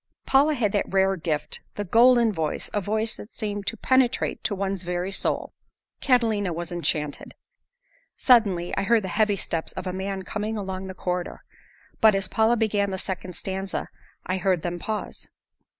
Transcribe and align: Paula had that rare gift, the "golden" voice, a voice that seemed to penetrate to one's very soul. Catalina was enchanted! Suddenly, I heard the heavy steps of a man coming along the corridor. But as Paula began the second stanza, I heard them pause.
Paula 0.25 0.55
had 0.55 0.71
that 0.71 0.91
rare 0.91 1.15
gift, 1.15 1.61
the 1.75 1.83
"golden" 1.83 2.33
voice, 2.33 2.71
a 2.73 2.81
voice 2.81 3.17
that 3.17 3.29
seemed 3.29 3.67
to 3.67 3.77
penetrate 3.77 4.43
to 4.45 4.55
one's 4.55 4.81
very 4.81 5.11
soul. 5.11 5.53
Catalina 6.01 6.51
was 6.51 6.71
enchanted! 6.71 7.35
Suddenly, 8.17 8.75
I 8.75 8.81
heard 8.81 9.03
the 9.03 9.07
heavy 9.09 9.37
steps 9.37 9.73
of 9.73 9.85
a 9.85 9.93
man 9.93 10.23
coming 10.23 10.57
along 10.57 10.87
the 10.87 10.95
corridor. 10.95 11.43
But 11.99 12.15
as 12.15 12.27
Paula 12.27 12.57
began 12.57 12.89
the 12.89 12.97
second 12.97 13.33
stanza, 13.35 13.89
I 14.25 14.37
heard 14.37 14.63
them 14.63 14.79
pause. 14.79 15.29